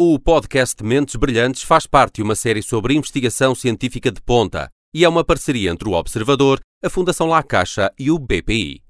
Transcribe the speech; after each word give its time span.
O 0.00 0.16
podcast 0.16 0.80
Mentes 0.84 1.16
Brilhantes 1.16 1.64
faz 1.64 1.84
parte 1.84 2.18
de 2.18 2.22
uma 2.22 2.36
série 2.36 2.62
sobre 2.62 2.94
investigação 2.94 3.52
científica 3.52 4.12
de 4.12 4.22
ponta 4.22 4.70
e 4.94 5.04
é 5.04 5.08
uma 5.08 5.24
parceria 5.24 5.72
entre 5.72 5.88
o 5.88 5.92
Observador, 5.92 6.60
a 6.80 6.88
Fundação 6.88 7.26
La 7.26 7.42
Caixa 7.42 7.90
e 7.98 8.08
o 8.08 8.16
BPI. 8.16 8.80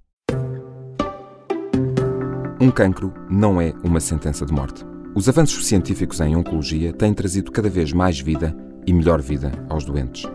Um 2.61 2.71
cancro 2.71 3.15
não 3.31 3.59
é 3.59 3.73
uma 3.83 4.01
sentença 4.01 4.45
de 4.45 4.53
morte. 4.53 4.85
Os 5.15 5.31
avanços 5.31 5.67
científicos 5.67 6.21
em 6.21 6.37
oncologia 6.37 6.93
têm 6.93 7.15
trazido 7.15 7.51
cada 7.51 7.71
vez 7.71 7.91
mais 7.91 8.21
vida 8.21 8.55
e 8.87 8.93
melhor 8.93 9.23
vida 9.23 9.51
aos 9.71 9.87
doentes. 9.87 10.31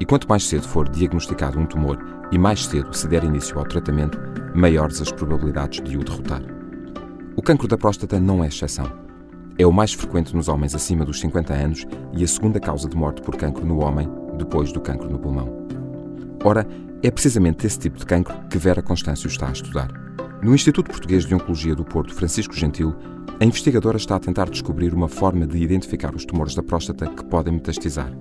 E 0.00 0.06
quanto 0.06 0.26
mais 0.26 0.44
cedo 0.44 0.66
for 0.66 0.88
diagnosticado 0.88 1.60
um 1.60 1.66
tumor 1.66 1.98
e 2.32 2.38
mais 2.38 2.64
cedo 2.64 2.96
se 2.96 3.06
der 3.06 3.24
início 3.24 3.58
ao 3.58 3.66
tratamento, 3.66 4.18
maiores 4.54 5.02
as 5.02 5.12
probabilidades 5.12 5.82
de 5.84 5.98
o 5.98 6.02
derrotar. 6.02 6.40
O 7.36 7.42
cancro 7.42 7.68
da 7.68 7.76
próstata 7.76 8.18
não 8.18 8.42
é 8.42 8.48
exceção. 8.48 9.03
É 9.56 9.64
o 9.64 9.72
mais 9.72 9.92
frequente 9.92 10.34
nos 10.34 10.48
homens 10.48 10.74
acima 10.74 11.04
dos 11.04 11.20
50 11.20 11.54
anos 11.54 11.86
e 12.12 12.24
a 12.24 12.26
segunda 12.26 12.58
causa 12.58 12.88
de 12.88 12.96
morte 12.96 13.22
por 13.22 13.36
cancro 13.36 13.64
no 13.64 13.84
homem, 13.84 14.08
depois 14.36 14.72
do 14.72 14.80
cancro 14.80 15.08
no 15.08 15.18
pulmão. 15.18 15.48
Ora, 16.42 16.66
é 17.04 17.10
precisamente 17.10 17.64
esse 17.64 17.78
tipo 17.78 17.96
de 17.96 18.04
cancro 18.04 18.34
que 18.50 18.58
Vera 18.58 18.82
Constâncio 18.82 19.28
está 19.28 19.48
a 19.48 19.52
estudar. 19.52 19.88
No 20.42 20.54
Instituto 20.54 20.90
Português 20.90 21.24
de 21.24 21.34
Oncologia 21.36 21.74
do 21.74 21.84
Porto 21.84 22.12
Francisco 22.12 22.54
Gentil, 22.54 22.96
a 23.40 23.44
investigadora 23.44 23.96
está 23.96 24.16
a 24.16 24.20
tentar 24.20 24.50
descobrir 24.50 24.92
uma 24.92 25.08
forma 25.08 25.46
de 25.46 25.58
identificar 25.58 26.14
os 26.14 26.24
tumores 26.24 26.54
da 26.56 26.62
próstata 26.62 27.06
que 27.06 27.24
podem 27.24 27.54
metastizar, 27.54 28.12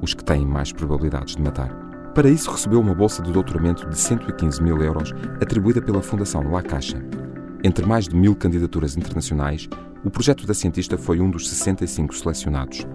os 0.00 0.14
que 0.14 0.24
têm 0.24 0.46
mais 0.46 0.72
probabilidades 0.72 1.34
de 1.34 1.42
matar. 1.42 1.68
Para 2.14 2.30
isso, 2.30 2.50
recebeu 2.50 2.80
uma 2.80 2.94
bolsa 2.94 3.22
de 3.22 3.32
doutoramento 3.32 3.88
de 3.88 3.98
115 3.98 4.62
mil 4.62 4.80
euros 4.80 5.12
atribuída 5.42 5.82
pela 5.82 6.00
Fundação 6.00 6.48
La 6.50 6.62
Caixa. 6.62 7.04
Entre 7.66 7.84
mais 7.84 8.06
de 8.06 8.14
mil 8.14 8.36
candidaturas 8.36 8.96
internacionais, 8.96 9.68
o 10.04 10.08
projeto 10.08 10.46
da 10.46 10.54
cientista 10.54 10.96
foi 10.96 11.18
um 11.18 11.28
dos 11.28 11.48
65 11.48 12.14
selecionados, 12.14 12.86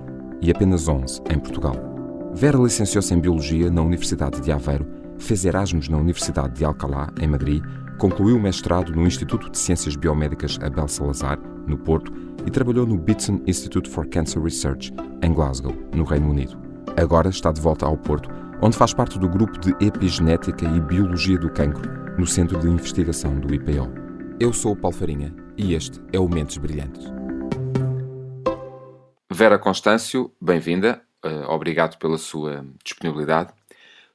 e 0.42 0.50
apenas 0.50 0.88
11 0.88 1.20
em 1.30 1.38
Portugal. 1.38 1.76
Vera 2.34 2.58
licenciou-se 2.58 3.14
em 3.14 3.20
Biologia 3.20 3.70
na 3.70 3.82
Universidade 3.82 4.40
de 4.40 4.50
Aveiro, 4.50 4.88
fez 5.18 5.44
Erasmus 5.44 5.90
na 5.90 5.98
Universidade 5.98 6.54
de 6.54 6.64
Alcalá, 6.64 7.10
em 7.20 7.28
Madrid, 7.28 7.62
concluiu 7.98 8.38
o 8.38 8.42
mestrado 8.42 8.96
no 8.96 9.06
Instituto 9.06 9.52
de 9.52 9.58
Ciências 9.58 9.98
Biomédicas 9.98 10.58
Abel 10.62 10.88
Salazar, 10.88 11.38
no 11.68 11.78
Porto, 11.78 12.14
e 12.46 12.50
trabalhou 12.50 12.88
no 12.88 12.98
Bitson 12.98 13.42
Institute 13.46 13.90
for 13.90 14.08
Cancer 14.08 14.42
Research, 14.42 14.94
em 15.22 15.34
Glasgow, 15.34 15.76
no 15.94 16.06
Reino 16.06 16.30
Unido. 16.30 16.58
Agora 16.96 17.28
está 17.28 17.52
de 17.52 17.60
volta 17.60 17.86
ao 17.86 17.98
Porto, 17.98 18.30
onde 18.62 18.78
faz 18.78 18.94
parte 18.94 19.20
do 19.20 19.28
grupo 19.28 19.60
de 19.60 19.76
Epigenética 19.86 20.64
e 20.66 20.80
Biologia 20.80 21.38
do 21.38 21.50
Cancro, 21.50 21.92
no 22.18 22.26
Centro 22.26 22.58
de 22.58 22.70
Investigação 22.70 23.38
do 23.38 23.54
IPO. 23.54 24.01
Eu 24.42 24.52
sou 24.52 24.72
o 24.72 24.76
Paulo 24.76 24.98
Farinha 24.98 25.32
e 25.56 25.76
este 25.76 26.02
é 26.12 26.20
o 26.20 26.28
Mentes 26.28 26.58
Brilhantes. 26.58 27.06
Vera 29.32 29.60
Constâncio, 29.60 30.34
bem-vinda. 30.42 31.00
Uh, 31.24 31.48
obrigado 31.48 32.00
pela 32.00 32.18
sua 32.18 32.66
disponibilidade. 32.84 33.54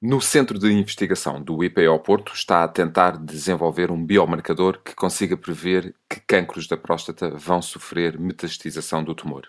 No 0.03 0.21
Centro 0.21 0.59
de 0.59 0.67
Investigação 0.73 1.41
do 1.41 1.63
IPO 1.63 1.97
Porto 2.01 2.35
está 2.35 2.65
a 2.65 2.69
tentar 2.69 3.17
desenvolver 3.19 3.93
um 3.93 4.05
biomarcador 4.05 4.81
que 4.83 4.97
consiga 4.97 5.37
prever 5.37 5.95
que 6.11 6.19
cancros 6.19 6.67
da 6.67 6.77
próstata 6.77 7.31
vão 7.31 7.63
sofrer 7.63 8.19
metastização 8.19 9.05
do 9.05 9.15
tumor. 9.15 9.47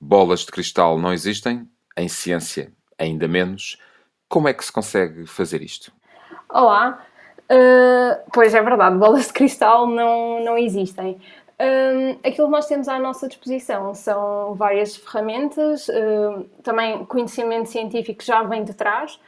Bolas 0.00 0.42
de 0.42 0.52
cristal 0.52 1.00
não 1.00 1.12
existem, 1.12 1.68
em 1.96 2.08
ciência 2.08 2.72
ainda 2.96 3.26
menos. 3.26 3.76
Como 4.28 4.46
é 4.46 4.54
que 4.54 4.64
se 4.64 4.70
consegue 4.70 5.26
fazer 5.26 5.62
isto? 5.62 5.90
Olá, 6.48 7.04
Uh, 7.50 8.18
pois 8.32 8.54
é 8.54 8.62
verdade, 8.62 8.96
bolas 8.96 9.28
de 9.28 9.32
cristal 9.32 9.86
não, 9.86 10.44
não 10.44 10.58
existem. 10.58 11.20
Um, 11.58 12.10
aquilo 12.28 12.48
que 12.48 12.52
nós 12.52 12.66
temos 12.66 12.88
à 12.88 12.98
nossa 12.98 13.28
disposição 13.28 13.94
são 13.94 14.54
várias 14.54 14.96
ferramentas, 14.96 15.88
uh, 15.88 16.44
também 16.62 17.04
conhecimento 17.06 17.68
científico 17.70 18.22
já 18.22 18.42
vem 18.42 18.64
de 18.64 18.74
trás, 18.74 19.18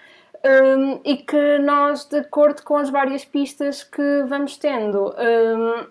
um, 0.45 1.01
e 1.05 1.17
que 1.17 1.59
nós, 1.59 2.05
de 2.05 2.19
acordo 2.19 2.63
com 2.63 2.77
as 2.77 2.91
várias 2.91 3.25
pistas 3.25 3.83
que 3.83 4.25
vamos 4.27 4.57
tendo, 4.57 5.15
um, 5.17 5.87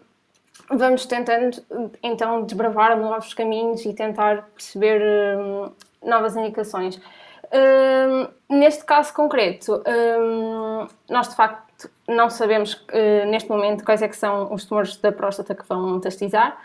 vamos 0.77 1.05
tentando 1.05 1.63
então 2.03 2.44
desbravar 2.44 2.97
novos 2.99 3.33
caminhos 3.33 3.85
e 3.85 3.94
tentar 3.94 4.49
perceber 4.53 5.01
novas 6.03 6.35
indicações. 6.35 6.99
neste 8.49 8.83
caso 8.83 9.13
concreto, 9.13 9.81
nós 11.09 11.29
de 11.29 11.35
facto 11.35 11.66
não 12.07 12.29
sabemos 12.29 12.73
uh, 12.73 13.25
neste 13.27 13.49
momento 13.49 13.83
quais 13.83 14.01
é 14.01 14.07
que 14.07 14.17
são 14.17 14.53
os 14.53 14.65
tumores 14.65 14.97
da 14.97 15.11
próstata 15.11 15.53
que 15.53 15.67
vão 15.67 15.95
metastizar. 15.95 16.57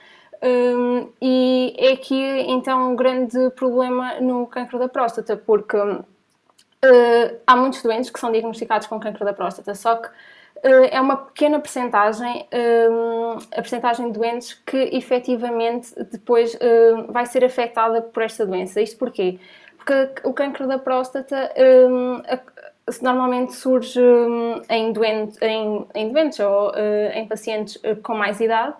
Um, 0.42 1.12
e 1.22 1.74
é 1.78 1.92
aqui 1.92 2.20
então 2.48 2.90
um 2.90 2.96
grande 2.96 3.50
problema 3.50 4.20
no 4.20 4.44
cancro 4.46 4.76
da 4.76 4.88
próstata, 4.88 5.36
porque 5.36 5.76
uh, 5.76 7.40
há 7.46 7.56
muitos 7.56 7.80
doentes 7.82 8.10
que 8.10 8.18
são 8.18 8.32
diagnosticados 8.32 8.88
com 8.88 8.98
cancro 8.98 9.24
da 9.24 9.32
próstata, 9.32 9.72
só 9.74 9.96
que 9.96 10.08
uh, 10.08 10.88
é 10.90 11.00
uma 11.00 11.16
pequena 11.16 11.60
percentagem, 11.60 12.48
um, 12.90 13.34
a 13.52 13.62
percentagem 13.62 14.10
de 14.10 14.18
doentes 14.18 14.54
que 14.54 14.90
efetivamente 14.92 15.94
depois 16.10 16.54
uh, 16.54 17.12
vai 17.12 17.24
ser 17.26 17.44
afetada 17.44 18.02
por 18.02 18.24
esta 18.24 18.44
doença. 18.44 18.80
Isto 18.80 18.98
porquê? 18.98 19.38
Porque 19.76 20.22
o 20.24 20.32
cancro 20.32 20.66
da 20.66 20.78
próstata 20.78 21.52
um, 21.88 22.20
normalmente 23.00 23.54
surge 23.54 24.00
hum, 24.00 24.60
em, 24.68 24.92
doente, 24.92 25.38
em, 25.42 25.86
em 25.94 26.08
doentes 26.12 26.40
ou 26.40 26.70
uh, 26.70 27.12
em 27.14 27.26
pacientes 27.26 27.76
uh, 27.76 27.96
com 28.02 28.14
mais 28.14 28.40
idade 28.40 28.74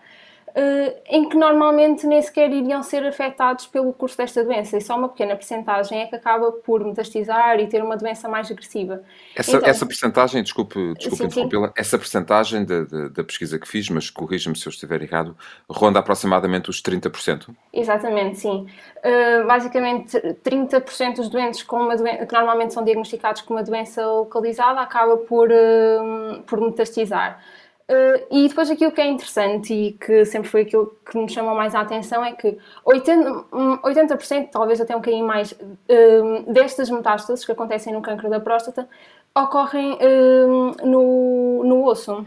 em 1.06 1.28
que 1.28 1.36
normalmente 1.36 2.06
nem 2.06 2.20
sequer 2.20 2.52
iriam 2.52 2.82
ser 2.82 3.06
afetados 3.06 3.66
pelo 3.66 3.92
curso 3.92 4.18
desta 4.18 4.44
doença 4.44 4.76
e 4.76 4.80
só 4.80 4.96
uma 4.96 5.08
pequena 5.08 5.34
percentagem 5.34 6.02
é 6.02 6.06
que 6.06 6.14
acaba 6.14 6.52
por 6.52 6.84
metastizar 6.84 7.58
e 7.58 7.66
ter 7.66 7.82
uma 7.82 7.96
doença 7.96 8.28
mais 8.28 8.50
agressiva. 8.50 9.02
Essa, 9.34 9.56
então, 9.56 9.68
essa 9.68 9.86
percentagem, 9.86 10.42
desculpe, 10.42 10.94
desculpe 10.94 11.24
interrompê-la, 11.24 11.72
essa 11.74 11.98
percentagem 11.98 12.64
da, 12.64 12.82
da, 12.84 13.08
da, 13.08 13.24
pesquisa 13.24 13.58
que 13.58 13.66
fiz, 13.66 13.88
mas 13.88 14.10
corrija-me 14.10 14.56
se 14.56 14.66
eu 14.66 14.70
estiver 14.70 15.02
errado, 15.02 15.36
ronda 15.70 15.98
aproximadamente 15.98 16.69
os 16.69 16.82
30%? 16.82 17.48
Exatamente, 17.72 18.38
sim. 18.38 18.66
Uh, 18.98 19.46
basicamente, 19.46 20.19
30% 20.19 21.16
dos 21.16 21.28
doentes 21.30 21.62
com 21.62 21.76
uma 21.76 21.96
doença, 21.96 22.26
que 22.26 22.34
normalmente 22.34 22.74
são 22.74 22.84
diagnosticados 22.84 23.42
com 23.42 23.54
uma 23.54 23.62
doença 23.62 24.04
localizada 24.06 24.80
acaba 24.80 25.16
por, 25.16 25.48
uh, 25.50 26.42
por 26.46 26.60
metastizar. 26.60 27.40
Uh, 27.88 28.26
e 28.31 28.48
depois 28.48 28.70
aquilo 28.70 28.93
que 28.93 29.00
é 29.00 29.06
interessante 29.06 29.75
e 29.75 29.93
que 29.93 30.25
sempre 30.25 30.48
foi 30.48 30.62
aquilo 30.62 30.97
que 31.04 31.19
me 31.19 31.28
chamou 31.28 31.54
mais 31.54 31.75
a 31.75 31.81
atenção 31.81 32.25
é 32.25 32.32
que 32.32 32.56
80%, 32.87 33.81
80% 33.81 34.48
talvez 34.50 34.81
até 34.81 34.94
um 34.94 35.00
bocadinho 35.00 35.26
mais, 35.26 35.53
uh, 35.53 36.53
destas 36.53 36.88
metástases 36.88 37.44
que 37.44 37.53
acontecem 37.53 37.93
no 37.93 38.00
cancro 38.00 38.31
da 38.31 38.41
próstata 38.41 38.88
ocorrem 39.34 39.94
uh, 39.94 40.87
no, 40.87 41.65
no 41.65 41.84
osso. 41.84 42.25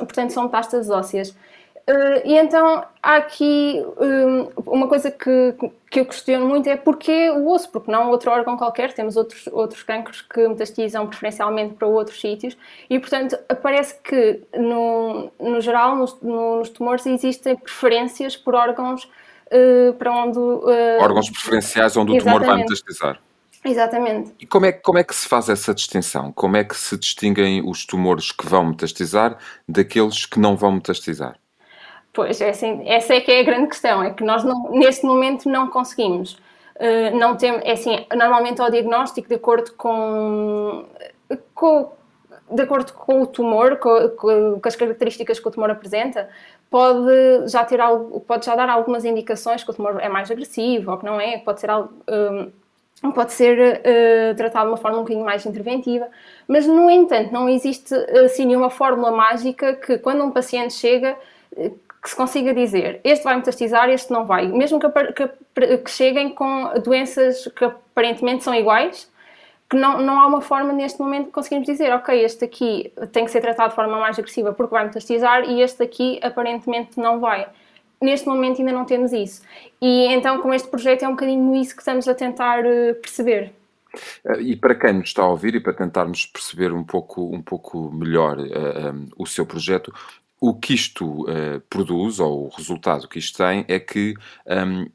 Portanto, 0.00 0.32
são 0.32 0.44
metástases 0.44 0.90
ósseas. 0.90 1.36
Uh, 1.88 2.20
e 2.24 2.36
então 2.36 2.84
há 3.00 3.14
aqui 3.14 3.80
um, 3.96 4.48
uma 4.66 4.88
coisa 4.88 5.08
que, 5.08 5.54
que 5.88 6.00
eu 6.00 6.04
questiono 6.04 6.44
muito 6.44 6.68
é 6.68 6.76
porquê 6.76 7.30
o 7.30 7.48
osso, 7.48 7.70
porque 7.70 7.92
não 7.92 8.10
outro 8.10 8.28
órgão 8.32 8.56
qualquer, 8.56 8.92
temos 8.92 9.16
outros, 9.16 9.46
outros 9.52 9.84
cancros 9.84 10.20
que 10.20 10.48
metastizam 10.48 11.06
preferencialmente 11.06 11.74
para 11.74 11.86
outros 11.86 12.20
sítios 12.20 12.56
e 12.90 12.98
portanto 12.98 13.38
parece 13.62 14.00
que 14.02 14.42
no, 14.58 15.30
no 15.38 15.60
geral 15.60 15.94
nos, 15.94 16.20
nos 16.20 16.70
tumores 16.70 17.06
existem 17.06 17.54
preferências 17.54 18.36
por 18.36 18.56
órgãos 18.56 19.04
uh, 19.04 19.92
para 19.92 20.12
onde... 20.12 20.40
Uh, 20.40 21.00
órgãos 21.00 21.30
preferenciais 21.30 21.96
onde 21.96 22.18
o 22.18 22.18
tumor 22.18 22.44
vai 22.44 22.56
metastizar. 22.56 23.20
Exatamente. 23.64 24.34
E 24.40 24.46
como 24.46 24.66
é, 24.66 24.72
como 24.72 24.98
é 24.98 25.04
que 25.04 25.14
se 25.14 25.28
faz 25.28 25.48
essa 25.48 25.72
distinção? 25.72 26.32
Como 26.32 26.56
é 26.56 26.64
que 26.64 26.76
se 26.76 26.96
distinguem 26.96 27.62
os 27.64 27.86
tumores 27.86 28.32
que 28.32 28.44
vão 28.44 28.66
metastizar 28.66 29.38
daqueles 29.68 30.26
que 30.26 30.40
não 30.40 30.56
vão 30.56 30.72
metastizar? 30.72 31.36
Pois, 32.16 32.40
é 32.40 32.48
assim, 32.48 32.82
essa 32.88 33.14
é 33.14 33.20
que 33.20 33.30
é 33.30 33.40
a 33.40 33.42
grande 33.42 33.66
questão, 33.66 34.02
é 34.02 34.10
que 34.10 34.24
nós 34.24 34.42
não, 34.42 34.70
neste 34.70 35.04
momento 35.04 35.50
não 35.50 35.68
conseguimos. 35.68 36.32
Uh, 36.76 37.14
não 37.14 37.36
tem, 37.36 37.50
é 37.62 37.72
assim, 37.72 38.06
normalmente 38.16 38.58
ao 38.58 38.70
diagnóstico, 38.70 39.28
de 39.28 39.34
acordo 39.34 39.74
com, 39.74 40.86
com 41.54 41.92
de 42.50 42.62
acordo 42.62 42.94
com 42.94 43.20
o 43.20 43.26
tumor, 43.26 43.76
com, 43.76 44.08
com, 44.16 44.60
as 44.64 44.74
características 44.74 45.38
que 45.38 45.46
o 45.46 45.50
tumor 45.50 45.68
apresenta, 45.68 46.26
pode 46.70 47.48
já 47.48 47.66
ter 47.66 47.82
algo, 47.82 48.18
pode 48.20 48.46
já 48.46 48.56
dar 48.56 48.70
algumas 48.70 49.04
indicações 49.04 49.62
que 49.62 49.70
o 49.70 49.74
tumor 49.74 50.00
é 50.00 50.08
mais 50.08 50.30
agressivo 50.30 50.92
ou 50.92 50.96
que 50.96 51.04
não 51.04 51.20
é, 51.20 51.36
pode 51.36 51.60
ser 51.60 51.68
algo, 51.68 51.92
um, 53.04 53.10
pode 53.12 53.34
ser 53.34 53.82
uh, 53.82 54.34
tratado 54.36 54.64
de 54.64 54.70
uma 54.70 54.78
forma 54.78 54.96
um 54.96 55.02
bocadinho 55.02 55.24
mais 55.24 55.44
interventiva, 55.44 56.08
mas 56.48 56.66
no 56.66 56.90
entanto 56.90 57.30
não 57.30 57.46
existe 57.46 57.94
assim 58.24 58.46
nenhuma 58.46 58.70
fórmula 58.70 59.10
mágica 59.10 59.74
que 59.74 59.98
quando 59.98 60.24
um 60.24 60.30
paciente 60.30 60.72
chega 60.72 61.14
que 62.06 62.10
se 62.10 62.16
consiga 62.16 62.54
dizer 62.54 63.00
este 63.02 63.24
vai 63.24 63.34
metastizar, 63.34 63.90
este 63.90 64.12
não 64.12 64.24
vai, 64.24 64.46
mesmo 64.46 64.78
que, 64.78 64.88
que, 65.12 65.78
que, 65.78 65.90
cheguem 65.90 66.30
com 66.30 66.72
doenças 66.78 67.48
que 67.48 67.64
aparentemente 67.64 68.44
são 68.44 68.54
iguais, 68.54 69.10
que 69.68 69.76
não, 69.76 70.00
não 70.00 70.20
há 70.20 70.26
uma 70.28 70.40
forma 70.40 70.72
neste 70.72 71.00
momento 71.00 71.26
de 71.26 71.32
conseguirmos 71.32 71.66
dizer, 71.66 71.92
ok, 71.92 72.24
este 72.24 72.44
aqui 72.44 72.92
tem 73.10 73.24
que 73.24 73.30
ser 73.32 73.40
tratado 73.40 73.70
de 73.70 73.74
forma 73.74 73.98
mais 73.98 74.16
agressiva 74.16 74.52
porque 74.52 74.72
vai 74.72 74.84
metastizar 74.84 75.42
e 75.50 75.60
este 75.60 75.82
aqui 75.82 76.20
aparentemente 76.22 76.96
não 76.96 77.18
vai. 77.18 77.48
neste 78.00 78.28
momento 78.28 78.60
ainda 78.60 78.70
não 78.70 78.84
temos 78.84 79.12
isso. 79.12 79.42
E 79.82 80.06
então, 80.06 80.40
com 80.40 80.54
este 80.54 80.68
projeto, 80.68 81.02
é 81.02 81.08
um 81.08 81.12
bocadinho 81.12 81.56
isso 81.56 81.74
que 81.74 81.82
estamos 81.82 82.06
a 82.06 82.14
tentar 82.14 82.60
uh, 82.64 82.94
perceber. 83.02 83.52
Uh, 84.24 84.40
e 84.40 84.54
para 84.54 84.76
quem 84.76 84.92
nos 84.92 85.08
está 85.08 85.24
a 85.24 85.28
ouvir 85.28 85.56
e 85.56 85.60
para 85.60 85.72
tentarmos 85.72 86.24
perceber 86.24 86.72
um 86.72 86.84
pouco, 86.84 87.34
um 87.34 87.42
pouco 87.42 87.90
melhor 87.90 88.38
uh, 88.38 88.92
um, 88.92 89.08
o 89.18 89.26
seu 89.26 89.44
projeto, 89.44 89.92
o 90.40 90.54
que 90.54 90.74
isto 90.74 91.26
produz, 91.68 92.20
ou 92.20 92.46
o 92.46 92.48
resultado 92.48 93.08
que 93.08 93.18
isto 93.18 93.38
tem, 93.38 93.64
é 93.68 93.78
que 93.78 94.14
um, 94.46 94.86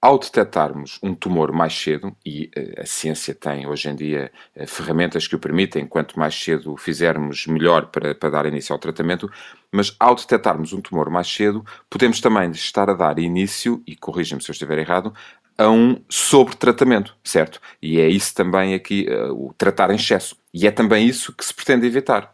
ao 0.00 0.16
detectarmos 0.16 0.98
um 1.02 1.12
tumor 1.14 1.50
mais 1.52 1.72
cedo, 1.72 2.16
e 2.24 2.50
uh, 2.56 2.82
a 2.82 2.86
ciência 2.86 3.34
tem 3.34 3.66
hoje 3.66 3.88
em 3.88 3.96
dia 3.96 4.30
uh, 4.54 4.66
ferramentas 4.66 5.26
que 5.26 5.34
o 5.34 5.40
permitem, 5.40 5.86
quanto 5.86 6.18
mais 6.18 6.34
cedo 6.34 6.76
fizermos, 6.76 7.46
melhor 7.46 7.86
para, 7.86 8.14
para 8.14 8.30
dar 8.30 8.46
início 8.46 8.72
ao 8.72 8.78
tratamento, 8.78 9.28
mas 9.72 9.94
ao 9.98 10.14
detectarmos 10.14 10.72
um 10.72 10.80
tumor 10.80 11.10
mais 11.10 11.26
cedo, 11.26 11.64
podemos 11.90 12.20
também 12.20 12.50
estar 12.52 12.88
a 12.88 12.94
dar 12.94 13.18
início, 13.18 13.82
e 13.86 13.96
corrija-me 13.96 14.40
se 14.40 14.50
eu 14.50 14.52
estiver 14.52 14.78
errado, 14.78 15.12
a 15.56 15.68
um 15.68 16.00
sobre-tratamento, 16.08 17.16
certo? 17.24 17.60
E 17.82 18.00
é 18.00 18.08
isso 18.08 18.32
também 18.32 18.74
aqui, 18.74 19.08
uh, 19.10 19.32
o 19.32 19.52
tratar 19.52 19.90
em 19.90 19.96
excesso. 19.96 20.36
E 20.54 20.68
é 20.68 20.70
também 20.70 21.08
isso 21.08 21.34
que 21.34 21.44
se 21.44 21.52
pretende 21.52 21.84
evitar. 21.84 22.32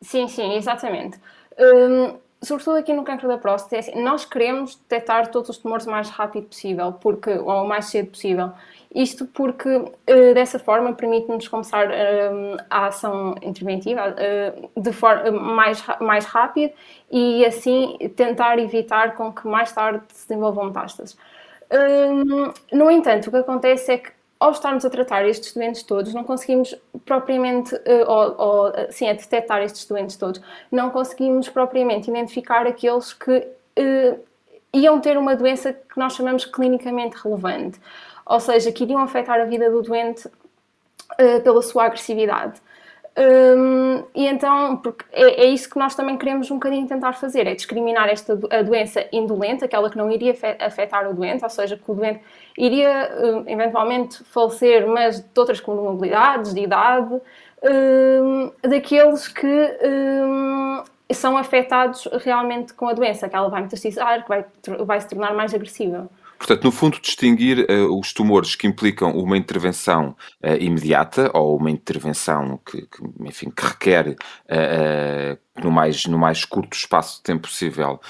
Sim, 0.00 0.26
sim, 0.26 0.54
exatamente. 0.54 1.18
Hum, 1.58 2.18
sobretudo 2.42 2.76
aqui 2.76 2.92
no 2.92 3.04
cancro 3.04 3.28
da 3.28 3.38
próstata, 3.38 3.76
é 3.76 3.78
assim, 3.78 4.02
nós 4.02 4.24
queremos 4.24 4.76
detectar 4.76 5.30
todos 5.30 5.50
os 5.50 5.58
tumores 5.58 5.86
o 5.86 5.90
mais 5.90 6.08
rápido 6.10 6.46
possível, 6.46 6.92
porque, 6.92 7.30
ou 7.30 7.64
o 7.64 7.68
mais 7.68 7.86
cedo 7.86 8.10
possível. 8.10 8.52
Isto 8.94 9.26
porque, 9.26 9.68
uh, 9.68 10.34
dessa 10.34 10.58
forma, 10.58 10.92
permite-nos 10.92 11.48
começar 11.48 11.88
uh, 11.88 12.56
a 12.70 12.86
ação 12.86 13.34
interventiva 13.42 14.14
uh, 14.14 14.80
de 14.80 14.92
forma 14.92 15.30
mais, 15.32 15.84
mais 16.00 16.24
rápida 16.24 16.72
e, 17.10 17.44
assim, 17.44 17.96
tentar 18.14 18.58
evitar 18.58 19.14
com 19.14 19.32
que 19.32 19.46
mais 19.48 19.72
tarde 19.72 20.04
se 20.12 20.28
desenvolvam 20.28 20.66
metástases. 20.66 21.16
no 22.72 22.90
entanto, 22.90 23.28
o 23.28 23.30
que 23.30 23.36
acontece 23.38 23.92
é 23.92 23.98
que 23.98 24.10
ao 24.44 24.50
estarmos 24.50 24.84
a 24.84 24.90
tratar 24.90 25.26
estes 25.26 25.54
doentes 25.54 25.82
todos, 25.82 26.12
não 26.12 26.22
conseguimos 26.22 26.74
propriamente, 27.06 27.74
uh, 27.74 28.04
ou, 28.06 28.34
ou 28.38 28.72
sim, 28.90 29.08
a 29.08 29.14
detectar 29.14 29.62
estes 29.62 29.86
doentes 29.86 30.16
todos, 30.16 30.38
não 30.70 30.90
conseguimos 30.90 31.48
propriamente 31.48 32.10
identificar 32.10 32.66
aqueles 32.66 33.14
que 33.14 33.38
uh, 33.38 34.20
iam 34.74 35.00
ter 35.00 35.16
uma 35.16 35.34
doença 35.34 35.72
que 35.72 35.98
nós 35.98 36.12
chamamos 36.12 36.44
clinicamente 36.44 37.16
relevante, 37.16 37.80
ou 38.26 38.38
seja, 38.38 38.70
que 38.70 38.84
iriam 38.84 39.00
afetar 39.00 39.40
a 39.40 39.44
vida 39.46 39.70
do 39.70 39.80
doente 39.80 40.28
uh, 40.28 41.40
pela 41.42 41.62
sua 41.62 41.86
agressividade. 41.86 42.60
Um, 43.16 44.04
e 44.12 44.26
então, 44.26 44.76
porque 44.78 45.04
é, 45.12 45.44
é, 45.44 45.46
isso 45.46 45.70
que 45.70 45.78
nós 45.78 45.94
também 45.94 46.18
queremos 46.18 46.50
um 46.50 46.54
bocadinho 46.54 46.86
tentar 46.88 47.12
fazer, 47.12 47.46
é 47.46 47.54
discriminar 47.54 48.08
esta 48.08 48.36
a 48.50 48.62
doença 48.62 49.06
indolente, 49.12 49.64
aquela 49.64 49.88
que 49.88 49.96
não 49.96 50.10
iria 50.10 50.36
afetar 50.58 51.08
o 51.08 51.14
doente, 51.14 51.44
ou 51.44 51.50
seja, 51.50 51.76
que 51.76 51.88
o 51.88 51.94
doente 51.94 52.20
iria 52.58 53.12
um, 53.20 53.48
eventualmente 53.48 54.24
falecer, 54.24 54.86
mas 54.88 55.20
de 55.20 55.40
outras 55.40 55.60
comorbilidades, 55.60 56.52
de 56.52 56.60
idade, 56.60 57.20
um, 57.62 58.50
daqueles 58.68 59.28
que 59.28 59.48
são 61.12 61.36
afetados 61.36 62.08
realmente 62.24 62.74
com 62.74 62.88
a 62.88 62.92
doença, 62.92 63.28
que 63.28 63.36
ela 63.36 63.48
vai 63.48 63.62
metastizar, 63.62 64.22
que 64.24 64.28
vai, 64.28 64.44
vai 64.80 65.00
se 65.00 65.08
tornar 65.08 65.32
mais 65.34 65.54
agressiva. 65.54 66.08
Portanto, 66.38 66.64
no 66.64 66.72
fundo, 66.72 67.00
distinguir 67.00 67.66
uh, 67.70 67.98
os 67.98 68.12
tumores 68.12 68.54
que 68.54 68.66
implicam 68.66 69.12
uma 69.12 69.36
intervenção 69.36 70.16
uh, 70.42 70.56
imediata 70.60 71.30
ou 71.32 71.56
uma 71.56 71.70
intervenção 71.70 72.60
que, 72.66 72.82
que 72.82 73.02
enfim, 73.20 73.50
que 73.50 73.64
requer 73.64 74.08
uh, 74.08 75.62
no 75.62 75.70
mais, 75.70 76.06
no 76.06 76.18
mais 76.18 76.44
curto 76.44 76.76
espaço 76.76 77.18
de 77.18 77.22
tempo 77.22 77.42
possível 77.42 78.00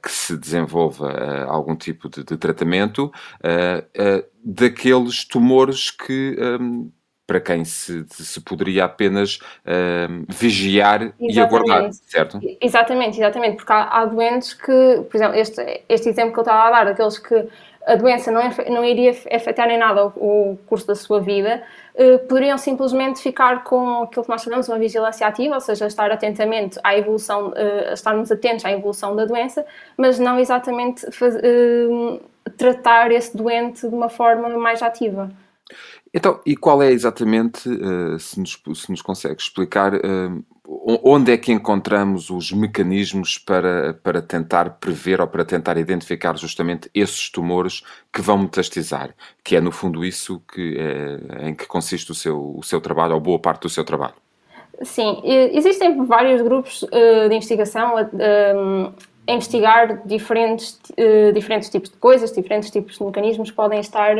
que 0.00 0.10
se 0.12 0.36
desenvolva 0.36 1.44
algum 1.48 1.74
tipo 1.74 2.08
de, 2.08 2.22
de 2.22 2.36
tratamento, 2.36 3.10
daqueles 4.44 5.24
tumores 5.24 5.90
que 5.90 6.36
um, 6.60 6.88
para 7.28 7.40
quem 7.40 7.62
se, 7.62 8.06
se 8.08 8.40
poderia 8.40 8.86
apenas 8.86 9.36
uh, 9.36 10.24
vigiar 10.26 11.02
exatamente. 11.02 11.36
e 11.36 11.40
aguardar, 11.40 11.92
certo? 11.92 12.40
Exatamente, 12.58 13.18
exatamente, 13.18 13.56
porque 13.56 13.70
há, 13.70 13.82
há, 13.82 14.06
doentes 14.06 14.54
que, 14.54 15.04
por 15.10 15.14
exemplo, 15.14 15.36
este, 15.36 15.82
este 15.90 16.08
exemplo 16.08 16.32
que 16.32 16.38
eu 16.38 16.42
estava 16.42 16.66
a 16.66 16.70
dar, 16.70 16.84
daqueles 16.86 17.18
que 17.18 17.46
a 17.86 17.96
doença 17.96 18.30
não, 18.30 18.42
não 18.70 18.82
iria 18.82 19.10
afetar 19.30 19.68
em 19.68 19.76
nada 19.76 20.06
o, 20.06 20.52
o 20.52 20.58
curso 20.66 20.86
da 20.86 20.94
sua 20.94 21.20
vida, 21.20 21.62
uh, 21.94 22.18
poderiam 22.26 22.56
simplesmente 22.56 23.20
ficar 23.20 23.62
com 23.62 24.04
aquilo 24.04 24.24
que 24.24 24.30
nós 24.30 24.42
chamamos 24.42 24.66
uma 24.66 24.78
vigilância 24.78 25.26
ativa, 25.26 25.54
ou 25.54 25.60
seja, 25.60 25.86
estar 25.86 26.10
atentamente 26.10 26.80
à 26.82 26.96
evolução, 26.96 27.48
uh, 27.48 27.92
estarmos 27.92 28.32
atentos 28.32 28.64
à 28.64 28.72
evolução 28.72 29.14
da 29.14 29.26
doença, 29.26 29.66
mas 29.98 30.18
não 30.18 30.38
exatamente 30.38 31.10
faz, 31.10 31.34
uh, 31.36 32.22
tratar 32.56 33.12
esse 33.12 33.36
doente 33.36 33.86
de 33.86 33.94
uma 33.94 34.08
forma 34.08 34.48
mais 34.56 34.82
ativa. 34.82 35.28
Então, 36.18 36.40
e 36.44 36.56
qual 36.56 36.82
é 36.82 36.90
exatamente, 36.90 37.68
uh, 37.68 38.18
se, 38.18 38.40
nos, 38.40 38.60
se 38.74 38.90
nos 38.90 39.00
consegue 39.00 39.40
explicar, 39.40 39.94
uh, 39.94 40.44
onde 41.04 41.30
é 41.30 41.38
que 41.38 41.52
encontramos 41.52 42.28
os 42.28 42.50
mecanismos 42.50 43.38
para, 43.38 43.94
para 44.02 44.20
tentar 44.20 44.78
prever 44.80 45.20
ou 45.20 45.28
para 45.28 45.44
tentar 45.44 45.76
identificar 45.76 46.36
justamente 46.36 46.90
esses 46.92 47.30
tumores 47.30 47.84
que 48.12 48.20
vão 48.20 48.36
metastizar? 48.36 49.14
Que 49.44 49.54
é, 49.54 49.60
no 49.60 49.70
fundo, 49.70 50.04
isso 50.04 50.42
que, 50.52 50.76
é, 50.76 51.50
em 51.50 51.54
que 51.54 51.68
consiste 51.68 52.10
o 52.10 52.14
seu, 52.16 52.56
o 52.56 52.64
seu 52.64 52.80
trabalho, 52.80 53.14
ou 53.14 53.20
boa 53.20 53.38
parte 53.38 53.62
do 53.62 53.68
seu 53.68 53.84
trabalho. 53.84 54.14
Sim, 54.82 55.22
existem 55.24 56.04
vários 56.04 56.42
grupos 56.42 56.82
uh, 56.82 57.28
de 57.28 57.34
investigação 57.36 57.96
a, 57.96 58.00
a 58.02 59.32
investigar 59.32 60.02
diferentes, 60.04 60.80
diferentes 61.32 61.70
tipos 61.70 61.90
de 61.90 61.96
coisas, 61.96 62.32
diferentes 62.32 62.70
tipos 62.70 62.98
de 62.98 63.04
mecanismos 63.04 63.52
podem 63.52 63.78
estar 63.78 64.16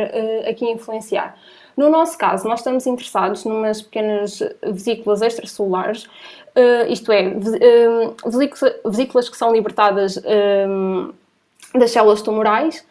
aqui 0.47 0.65
a 0.65 0.71
influenciar. 0.71 1.35
No 1.75 1.89
nosso 1.89 2.17
caso, 2.17 2.47
nós 2.47 2.59
estamos 2.59 2.85
interessados 2.85 3.45
numas 3.45 3.81
pequenas 3.81 4.43
vesículas 4.61 5.21
extracelulares, 5.21 6.05
uh, 6.05 6.89
isto 6.89 7.11
é, 7.11 7.27
uh, 7.27 8.89
vesículas 8.89 9.29
que 9.29 9.37
são 9.37 9.53
libertadas 9.53 10.17
uh, 10.17 11.13
das 11.73 11.91
células 11.91 12.21
tumorais 12.21 12.85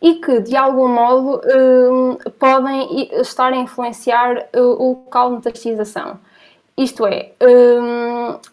e 0.00 0.14
que, 0.14 0.40
de 0.40 0.56
algum 0.56 0.88
modo, 0.88 1.40
podem 2.36 3.08
estar 3.20 3.52
a 3.52 3.56
influenciar 3.56 4.48
o 4.52 4.88
local 5.04 5.28
de 5.28 5.36
metastização. 5.36 6.18
Isto 6.76 7.06
é, 7.06 7.30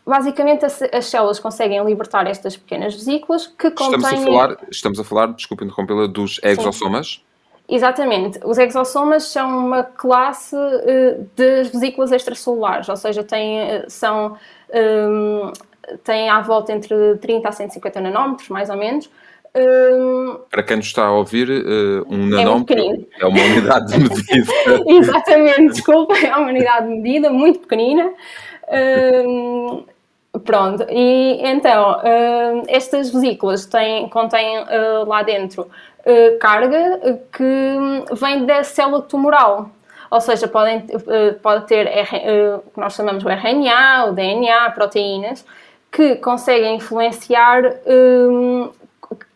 basicamente 0.05 0.63
as, 0.63 0.79
as, 0.83 1.07
células 1.07 1.39
conseguem 1.39 1.83
libertar 1.83 2.27
estas 2.27 2.55
pequenas 2.55 2.93
vesículas 2.93 3.47
que 3.47 3.71
contêm... 3.71 3.95
Estamos 3.95 4.13
a 4.13 4.25
falar, 4.25 4.57
estamos 4.69 4.99
a 4.99 5.03
falar 5.03 5.27
desculpe 5.33 5.65
interrompê-la, 5.65 6.05
dos 6.05 6.39
exossomas? 6.43 7.13
Sim. 7.13 7.28
Exatamente. 7.69 8.40
Os 8.44 8.57
exossomas 8.57 9.26
são 9.26 9.68
uma 9.68 9.83
classe 9.83 10.56
uh, 10.56 11.30
de 11.35 11.69
vesículas 11.71 12.11
extracelulares, 12.11 12.90
ou 12.90 12.97
seja, 12.97 13.23
têm, 13.23 13.59
eh, 13.59 13.85
são, 13.88 14.35
um, 14.73 15.52
têm 16.04 16.30
à 16.30 16.42
volta 16.42 16.73
entre 16.73 17.18
30 17.18 17.47
a 17.47 17.52
150 17.52 18.02
nanómetros, 18.02 18.49
mais 18.49 18.71
ou 18.71 18.76
menos. 18.76 19.07
Um, 19.56 20.40
Para 20.49 20.64
quem 20.64 20.78
nos 20.78 20.88
está 20.88 21.06
a 21.06 21.11
ouvir, 21.11 21.47
uh, 21.49 22.06
um 22.09 22.28
é 22.28 22.44
nanómetro 22.44 22.76
é, 22.76 22.97
é, 23.19 23.26
uma 23.26 23.40
unidade 23.40 23.88
de 23.88 23.99
medida. 23.99 24.52
Exatamente, 24.90 25.73
desculpa, 25.73 26.18
é 26.18 26.35
uma 26.35 26.49
unidade 26.49 26.88
de 26.88 26.95
medida 26.95 27.30
muito 27.30 27.59
pequenina. 27.59 28.11
Um, 29.28 29.83
Pronto, 30.45 30.85
e 30.92 31.40
então 31.42 32.02
estas 32.68 33.09
vesículas 33.09 33.66
têm, 33.66 34.07
contêm 34.09 34.59
uh, 34.59 35.04
lá 35.07 35.23
dentro 35.23 35.68
uh, 36.06 36.39
carga 36.39 37.19
que 37.31 38.15
vem 38.15 38.45
da 38.45 38.63
célula 38.63 39.01
tumoral. 39.01 39.69
Ou 40.11 40.19
seja, 40.19 40.47
podem, 40.47 40.87
pode 41.44 41.68
ter 41.68 41.85
o 41.85 42.71
que 42.71 42.79
nós 42.79 42.95
chamamos 42.95 43.23
o 43.23 43.29
RNA, 43.29 44.06
o 44.06 44.13
DNA, 44.13 44.71
proteínas, 44.71 45.45
que 45.91 46.15
conseguem 46.15 46.77
influenciar 46.77 47.63
um, 47.85 48.71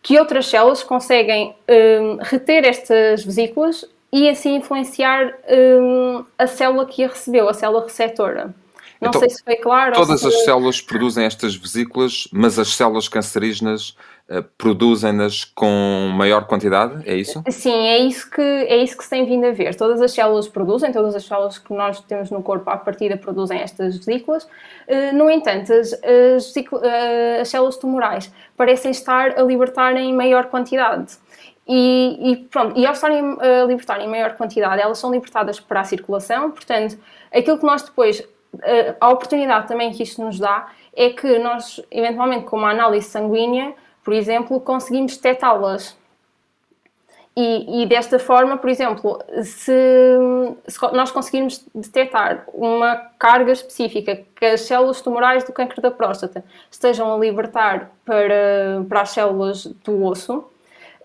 que 0.02 0.18
outras 0.18 0.46
células 0.46 0.82
conseguem 0.82 1.54
um, 1.68 2.18
reter 2.20 2.64
estas 2.64 3.24
vesículas 3.24 3.84
e 4.12 4.28
assim 4.28 4.56
influenciar 4.56 5.34
um, 5.48 6.24
a 6.38 6.46
célula 6.46 6.86
que 6.86 7.02
a 7.02 7.08
recebeu, 7.08 7.48
a 7.48 7.54
célula 7.54 7.84
receptora. 7.84 8.54
Não 9.00 9.08
então, 9.08 9.20
sei 9.20 9.30
se 9.30 9.42
foi 9.42 9.56
claro. 9.56 9.92
Todas 9.94 10.20
se... 10.20 10.28
as 10.28 10.44
células 10.44 10.80
produzem 10.80 11.24
estas 11.24 11.56
vesículas, 11.56 12.28
mas 12.32 12.58
as 12.58 12.68
células 12.68 13.08
cancerígenas 13.08 13.96
produzem-nas 14.56 15.44
com 15.44 16.10
maior 16.14 16.46
quantidade, 16.46 17.02
é 17.06 17.14
isso? 17.14 17.42
Sim, 17.50 17.74
é 17.74 17.98
isso, 17.98 18.30
que, 18.30 18.40
é 18.40 18.76
isso 18.78 18.96
que 18.96 19.04
se 19.04 19.10
tem 19.10 19.26
vindo 19.26 19.44
a 19.46 19.52
ver. 19.52 19.74
Todas 19.74 20.00
as 20.00 20.12
células 20.12 20.48
produzem, 20.48 20.90
todas 20.92 21.14
as 21.14 21.24
células 21.24 21.58
que 21.58 21.72
nós 21.74 22.00
temos 22.00 22.30
no 22.30 22.42
corpo 22.42 22.70
à 22.70 22.76
partida 22.78 23.18
produzem 23.18 23.60
estas 23.60 23.98
vesículas. 23.98 24.44
Uh, 24.44 25.14
no 25.14 25.30
entanto, 25.30 25.72
as, 25.72 25.92
as, 25.92 26.54
uh, 26.56 27.40
as 27.42 27.48
células 27.48 27.76
tumorais 27.76 28.32
parecem 28.56 28.90
estar 28.90 29.38
a 29.38 29.42
libertar 29.42 29.94
em 29.96 30.14
maior 30.14 30.46
quantidade. 30.46 31.18
E, 31.68 32.32
e, 32.32 32.36
pronto, 32.46 32.78
e 32.78 32.86
ao 32.86 32.92
estarem 32.92 33.36
a 33.40 33.64
libertar 33.64 34.00
em 34.00 34.08
maior 34.08 34.36
quantidade, 34.36 34.80
elas 34.80 34.98
são 34.98 35.10
libertadas 35.10 35.60
para 35.60 35.80
a 35.80 35.84
circulação, 35.84 36.50
portanto, 36.50 36.98
aquilo 37.32 37.58
que 37.58 37.64
nós 37.64 37.82
depois 37.82 38.22
a 39.00 39.10
oportunidade 39.10 39.66
também 39.66 39.92
que 39.92 40.02
isto 40.02 40.22
nos 40.22 40.38
dá 40.38 40.68
é 40.94 41.10
que 41.10 41.38
nós, 41.38 41.80
eventualmente, 41.90 42.44
com 42.44 42.56
uma 42.56 42.70
análise 42.70 43.08
sanguínea, 43.08 43.74
por 44.04 44.12
exemplo, 44.12 44.60
conseguimos 44.60 45.16
detectá-las. 45.16 45.96
E, 47.36 47.82
e, 47.82 47.86
desta 47.86 48.16
forma, 48.16 48.56
por 48.56 48.70
exemplo, 48.70 49.18
se, 49.42 49.72
se, 50.68 50.92
nós 50.92 51.10
conseguirmos 51.10 51.66
detectar 51.74 52.44
uma 52.54 52.94
carga 53.18 53.50
específica 53.50 54.22
que 54.36 54.44
as 54.44 54.60
células 54.60 55.00
tumorais 55.00 55.42
do 55.42 55.52
câncer 55.52 55.80
da 55.80 55.90
próstata 55.90 56.44
estejam 56.70 57.12
a 57.12 57.18
libertar 57.18 57.90
para, 58.04 58.84
para 58.88 59.00
as 59.00 59.10
células 59.10 59.66
do 59.66 60.04
osso, 60.04 60.44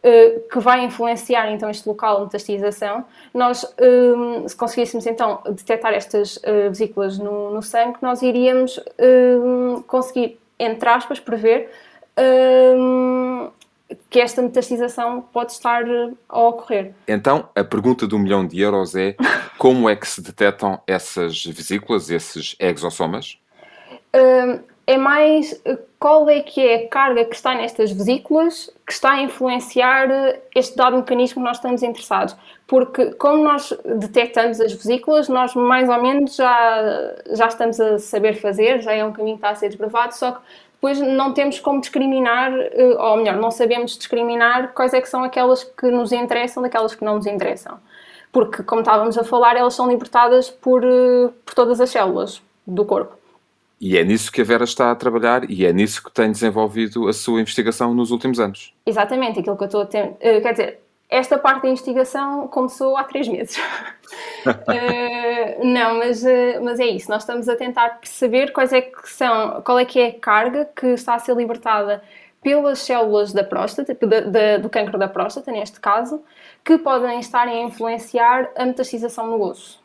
eh, 0.04 0.42
que 0.52 0.60
vai 0.60 0.86
influenciar 0.86 1.52
então 1.52 1.68
este 1.68 1.90
local 1.90 2.18
de 2.18 2.24
metastização, 2.26 3.06
nós, 3.34 3.66
eh, 3.80 4.48
se 4.48 4.56
conseguíssemos 4.56 5.08
então 5.08 5.42
detectar 5.46 5.94
estas 5.94 6.40
eh, 6.44 6.70
vesículas 6.70 7.18
no, 7.18 7.52
no 7.52 7.64
sangue, 7.64 7.98
nós 8.04 8.22
iríamos 8.22 8.80
conseguir, 9.88 10.40
entre 10.60 10.88
aspas, 10.88 11.20
prever 11.20 11.72
que 14.10 14.20
esta 14.20 14.42
metastização 14.42 15.22
pode 15.22 15.52
estar 15.52 15.84
a 16.28 16.40
ocorrer. 16.40 16.94
Então, 17.08 17.50
a 17.56 17.64
pergunta 17.64 18.08
do 18.08 18.20
milhão 18.20 18.46
de 18.46 18.60
euros 18.60 18.96
é 18.96 19.16
como 19.58 19.90
é 19.90 19.96
que 19.96 20.08
se 20.08 20.22
detectam 20.22 20.80
essas 20.86 21.46
vesículas, 21.46 22.10
esses 22.10 22.56
exossomas? 22.60 23.38
é 24.90 24.98
mais 24.98 25.54
eh, 25.66 25.78
qual 26.00 26.28
é 26.32 26.42
que 26.42 26.60
é 26.60 26.86
a 26.86 26.88
carga 26.88 27.24
que 27.24 27.36
está 27.36 27.54
nestas 27.54 27.92
vesículas 27.92 28.72
que 28.88 28.92
está 28.92 29.12
a 29.12 29.22
influenciar 29.22 30.10
eh, 30.10 30.42
este 30.56 30.76
dado 30.76 30.98
mecanismo 30.98 31.44
que 31.44 31.48
nós 31.48 31.58
estamos 31.58 31.84
interessados. 31.84 32.36
Porque 32.66 33.12
como 33.12 33.44
nós 33.44 33.72
detectamos 33.86 34.60
as 34.60 34.74
vesículas, 34.74 35.30
nós 35.30 35.54
mais 35.54 35.88
ou 35.88 36.02
menos 36.02 36.36
já, 36.36 37.14
já 37.34 37.46
estamos 37.46 37.80
a 37.80 38.00
saber 38.00 38.34
fazer, 38.42 38.82
já 38.82 38.92
é 38.92 39.06
um 39.06 39.14
caminho 39.14 39.38
que 39.38 39.46
está 39.46 39.52
a 39.52 39.56
ser 39.56 39.68
desbravado, 39.68 40.16
só 40.16 40.32
que 40.32 40.42
depois 40.80 40.98
não 41.02 41.34
temos 41.34 41.60
como 41.60 41.82
discriminar, 41.82 42.54
eh, 42.58 42.96
ou 42.98 43.18
melhor, 43.18 43.36
não 43.36 43.52
sabemos 43.52 43.98
discriminar 43.98 44.72
quais 44.74 44.94
é 44.94 45.02
que 45.02 45.10
são 45.10 45.26
aquelas 45.26 45.62
que 45.62 45.92
nos 45.92 46.14
interessam 46.14 46.64
daquelas 46.64 46.96
que 46.96 47.04
não 47.04 47.16
nos 47.16 47.26
interessam. 47.26 47.78
Porque, 48.32 48.64
como 48.64 48.80
estávamos 48.80 49.18
a 49.18 49.26
falar, 49.26 49.58
elas 49.58 49.74
são 49.74 49.90
libertadas 49.90 50.50
por, 50.50 50.82
por 51.44 51.54
todas 51.54 51.82
as 51.82 51.90
células 51.90 52.42
do 52.66 52.86
corpo. 52.86 53.18
E 53.82 53.98
é 53.98 54.06
nisso 54.06 54.32
que 54.32 54.40
a 54.40 54.44
Vera 54.44 54.64
está 54.64 54.90
a 54.90 54.96
trabalhar 54.96 55.50
e 55.50 55.66
é 55.66 55.74
nisso 55.74 56.02
que 56.02 56.12
tem 56.12 56.32
desenvolvido 56.32 57.10
a 57.10 57.14
sua 57.14 57.42
investigação 57.42 57.94
nos 57.94 58.12
últimos 58.12 58.40
anos. 58.40 58.74
Exatamente, 58.86 59.40
aquilo 59.40 59.58
que 59.58 59.64
eu 59.64 59.66
estou 59.66 59.82
a 59.82 59.86
ter. 59.86 60.06
Uh, 60.06 60.42
quer 60.42 60.52
dizer, 60.52 60.80
esta 61.10 61.40
parte 61.40 61.64
da 61.64 61.70
investigação 61.70 62.48
começou 62.48 62.96
há 62.96 63.04
três 63.04 63.28
meses. 63.28 63.58
uh, 64.46 65.66
não, 65.66 65.98
mas, 65.98 66.24
uh, 66.24 66.62
mas 66.62 66.80
é 66.80 66.86
isso. 66.86 67.10
Nós 67.10 67.24
estamos 67.24 67.50
a 67.50 67.56
tentar 67.56 68.00
perceber 68.00 68.52
quais 68.52 68.72
é 68.72 68.82
que 68.82 69.10
são, 69.10 69.62
qual 69.64 69.80
é 69.80 69.86
que 69.86 70.00
é 70.00 70.08
a 70.10 70.20
carga 70.20 70.66
que 70.66 70.88
está 70.88 71.16
a 71.16 71.20
ser 71.20 71.36
libertada 71.36 72.04
pelas 72.42 72.80
células 72.80 73.34
da 73.34 73.44
próstata, 73.44 73.94
da, 73.94 74.22
da, 74.22 74.58
do 74.58 74.70
cancro 74.70 74.98
da 74.98 75.08
próstata, 75.08 75.52
neste 75.52 75.80
caso, 75.80 76.24
que 76.64 76.78
podem 76.78 77.20
estar 77.20 77.48
a 77.48 77.54
influenciar 77.54 78.52
a 78.56 78.66
metastização 78.66 79.28
no 79.28 79.42
osso. 79.42 79.82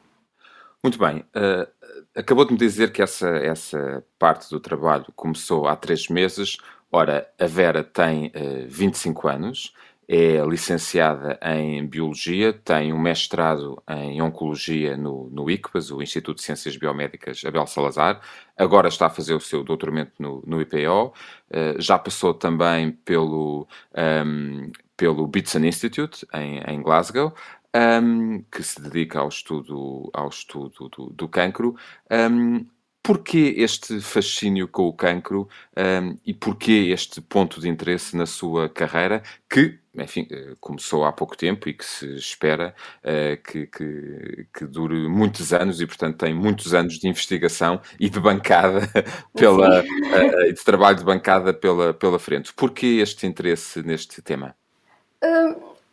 Muito 0.83 0.99
bem. 0.99 1.25
Uh, 1.35 1.66
acabou 2.14 2.45
de 2.45 2.52
me 2.52 2.59
dizer 2.59 2.93
que 2.93 3.00
essa, 3.00 3.28
essa 3.28 4.04
parte 4.19 4.50
do 4.50 4.61
trabalho 4.61 5.07
começou 5.16 5.66
há 5.66 5.75
três 5.75 6.09
meses. 6.09 6.59
Ora, 6.93 7.26
a 7.40 7.47
Vera 7.47 7.83
tem 7.83 8.26
uh, 8.26 8.66
25 8.69 9.26
anos, 9.26 9.75
é 10.09 10.45
licenciada 10.47 11.39
em 11.43 11.87
Biologia, 11.87 12.53
tem 12.53 12.93
um 12.93 12.99
mestrado 12.99 13.83
em 13.89 14.21
Oncologia 14.21 14.97
no, 14.97 15.29
no 15.31 15.51
ICBAS, 15.51 15.91
o 15.91 16.03
Instituto 16.03 16.37
de 16.39 16.45
Ciências 16.45 16.77
Biomédicas 16.77 17.43
Abel 17.45 17.67
Salazar. 17.67 18.21
Agora 18.57 18.89
está 18.89 19.07
a 19.07 19.11
fazer 19.11 19.35
o 19.35 19.41
seu 19.41 19.65
doutoramento 19.65 20.13
no, 20.19 20.43
no 20.47 20.61
IPO. 20.61 21.15
Uh, 21.51 21.81
já 21.81 21.99
passou 21.99 22.35
também 22.35 22.93
pelo, 22.93 23.67
um, 23.95 24.01
ehm, 24.01 24.73
pelo 24.97 25.27
Bitson 25.27 25.61
Institute, 25.61 26.27
em, 26.35 26.59
em 26.67 26.83
Glasgow 26.83 27.35
um, 27.75 28.43
que 28.51 28.63
se 28.63 28.81
dedica 28.81 29.19
ao 29.19 29.29
estudo, 29.29 30.09
ao 30.13 30.29
estudo 30.29 30.89
do, 30.89 31.11
do 31.11 31.29
cancro. 31.29 31.75
Um, 32.11 32.65
porquê 33.05 33.55
este 33.59 34.01
fascínio 34.01 34.67
com 34.67 34.89
o 34.89 34.93
cancro 34.93 35.47
um, 35.77 36.17
e 36.25 36.33
porquê 36.33 36.89
este 36.91 37.21
ponto 37.21 37.61
de 37.61 37.69
interesse 37.69 38.17
na 38.17 38.25
sua 38.25 38.67
carreira 38.67 39.23
que, 39.47 39.79
enfim, 39.95 40.27
eh, 40.31 40.55
começou 40.59 41.05
há 41.05 41.13
pouco 41.13 41.37
tempo 41.37 41.69
e 41.69 41.75
que 41.75 41.85
se 41.85 42.17
espera 42.17 42.75
uh, 43.03 43.37
que, 43.43 43.67
que, 43.67 44.47
que, 44.55 44.65
dure 44.65 45.07
muitos 45.07 45.53
anos 45.53 45.83
e, 45.83 45.87
portanto, 45.87 46.17
tem 46.17 46.33
muitos 46.33 46.73
anos 46.73 46.99
de 46.99 47.07
investigação 47.07 47.79
e 48.01 48.09
de 48.09 48.19
bancada 48.19 48.81
pela, 49.37 49.83
uh, 49.83 50.53
de 50.53 50.65
trabalho 50.65 50.97
de 50.97 51.05
bancada 51.05 51.53
pela, 51.53 51.93
pela 51.93 52.19
frente. 52.19 52.55
Porquê 52.55 53.01
este 53.03 53.27
interesse 53.27 53.83
neste 53.83 54.23
tema? 54.23 54.57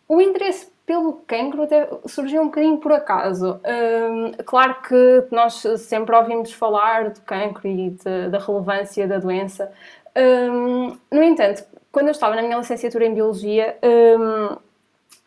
o 0.08 0.20
interesse 0.20 0.71
pelo 0.86 1.14
cancro 1.28 1.64
até 1.64 1.88
surgiu 2.06 2.42
um 2.42 2.46
bocadinho 2.46 2.78
por 2.78 2.92
acaso. 2.92 3.60
Um, 3.66 4.32
claro 4.46 4.76
que 4.82 5.28
nós 5.32 5.64
sempre 5.78 6.16
ouvimos 6.16 6.52
falar 6.52 7.12
do 7.12 7.22
cancro 7.22 7.68
e 7.68 7.92
de, 7.92 8.30
da 8.30 8.40
relevância 8.40 9.08
da 9.08 9.18
doença. 9.18 9.72
Um, 10.16 10.98
no 11.12 11.24
entanto, 11.24 11.64
quando 11.92 12.08
eu 12.08 12.12
estava 12.12 12.36
na 12.36 12.42
minha 12.42 12.58
licenciatura 12.58 13.06
em 13.06 13.14
Biologia, 13.14 13.78
um, 13.84 14.58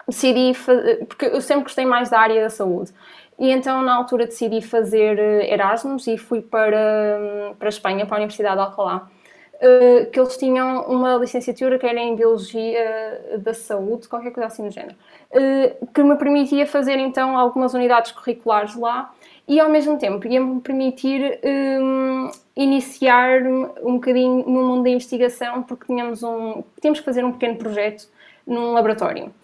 decidi 0.07 0.55
fazer, 0.55 1.07
porque 1.07 1.27
eu 1.27 1.41
sempre 1.41 1.65
gostei 1.65 1.87
mais 1.87 2.11
da 2.11 2.19
área 2.19 2.43
da 2.43 2.51
saúde. 2.51 2.93
E 3.39 3.51
então, 3.51 3.83
na 3.83 3.95
altura, 3.95 4.27
decidi 4.27 4.61
fazer 4.63 5.19
eh, 5.19 5.53
Erasmus 5.53 6.07
e 6.07 6.17
fui 6.17 6.41
para, 6.41 7.55
para 7.59 7.69
a 7.69 7.71
Espanha, 7.71 8.07
para 8.07 8.17
a 8.17 8.19
Universidade 8.19 8.55
de 8.55 8.63
Alcalá. 8.63 9.09
Uh, 9.55 10.11
que 10.11 10.19
eles 10.19 10.37
tinham 10.37 10.83
uma 10.83 11.15
licenciatura 11.17 11.79
que 11.79 11.87
era 11.87 11.99
em 11.99 12.17
Biologia 12.17 13.39
da 13.39 13.55
Saúde, 13.55 14.09
qualquer 14.09 14.33
coisa 14.33 14.49
assim 14.49 14.65
do 14.65 14.71
género. 14.71 14.97
Eh, 15.37 15.75
que 15.93 16.01
me 16.05 16.17
permitia 16.17 16.65
fazer 16.65 16.97
então 16.97 17.37
algumas 17.37 17.75
unidades 17.75 18.13
curriculares 18.13 18.77
lá 18.77 19.13
e 19.49 19.59
ao 19.59 19.69
mesmo 19.69 19.99
tempo 19.99 20.25
ia-me 20.29 20.61
permitir 20.61 21.41
um, 21.45 22.31
iniciar 22.55 23.43
um 23.43 23.95
bocadinho 23.95 24.45
no 24.47 24.65
mundo 24.65 24.85
da 24.85 24.91
investigação 24.91 25.65
porque 25.65 25.87
tínhamos, 25.87 26.23
um, 26.23 26.63
tínhamos 26.81 27.01
que 27.01 27.05
fazer 27.05 27.25
um 27.25 27.33
pequeno 27.33 27.57
projeto 27.57 28.09
num 28.47 28.73
laboratório. 28.75 29.35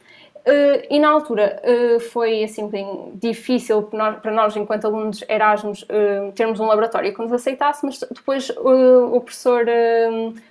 Uh, 0.41 0.87
e 0.89 0.99
na 0.99 1.11
altura 1.11 1.61
uh, 1.63 2.01
foi 2.01 2.43
assim 2.43 2.65
bocadinho 2.65 3.13
difícil 3.15 3.83
para 3.83 4.33
nós, 4.33 4.57
enquanto 4.57 4.87
alunos 4.87 5.23
Erasmus, 5.29 5.83
uh, 5.83 6.33
termos 6.33 6.59
um 6.59 6.67
laboratório 6.67 7.15
que 7.15 7.21
nos 7.21 7.33
aceitasse, 7.33 7.85
mas 7.85 8.01
depois 8.11 8.51
o 8.57 9.21
professor 9.21 9.67